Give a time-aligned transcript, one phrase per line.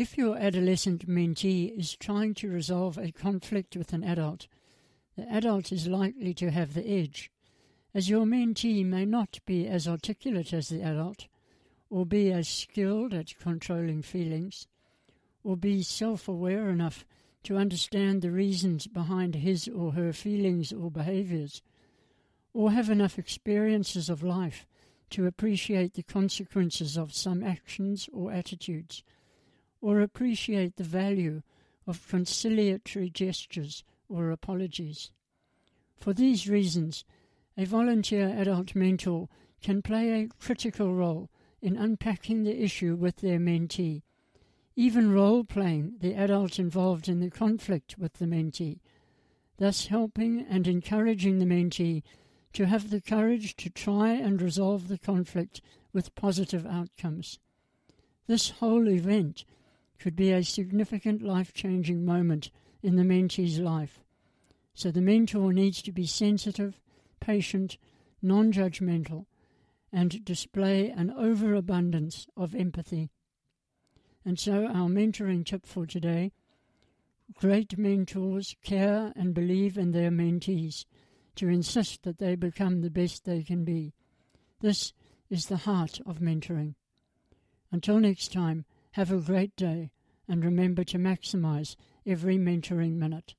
[0.00, 4.48] If your adolescent mentee is trying to resolve a conflict with an adult,
[5.14, 7.30] the adult is likely to have the edge,
[7.92, 11.26] as your mentee may not be as articulate as the adult,
[11.90, 14.66] or be as skilled at controlling feelings,
[15.44, 17.04] or be self aware enough
[17.42, 21.60] to understand the reasons behind his or her feelings or behaviors,
[22.54, 24.66] or have enough experiences of life
[25.10, 29.02] to appreciate the consequences of some actions or attitudes,
[29.80, 31.42] or appreciate the value
[31.86, 35.10] of conciliatory gestures or apologies.
[35.96, 37.04] For these reasons,
[37.56, 39.28] a volunteer adult mentor
[39.60, 41.30] can play a critical role
[41.60, 44.02] in unpacking the issue with their mentee,
[44.76, 48.80] even role playing the adult involved in the conflict with the mentee,
[49.58, 52.02] thus helping and encouraging the mentee
[52.52, 55.60] to have the courage to try and resolve the conflict
[55.92, 57.38] with positive outcomes.
[58.26, 59.44] This whole event
[60.00, 62.50] could be a significant life changing moment
[62.82, 64.00] in the mentee's life.
[64.74, 66.80] So the mentor needs to be sensitive,
[67.20, 67.76] patient,
[68.22, 69.26] non judgmental,
[69.92, 73.10] and display an overabundance of empathy.
[74.24, 76.32] And so, our mentoring tip for today
[77.34, 80.84] great mentors care and believe in their mentees
[81.36, 83.94] to insist that they become the best they can be.
[84.60, 84.92] This
[85.30, 86.74] is the heart of mentoring.
[87.70, 89.90] Until next time, have a great day
[90.28, 93.34] and remember to maximize every mentoring minute.